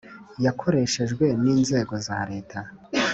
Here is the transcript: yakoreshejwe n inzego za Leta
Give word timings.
yakoreshejwe 0.45 1.25
n 1.41 1.43
inzego 1.55 1.93
za 2.07 2.17
Leta 2.31 2.59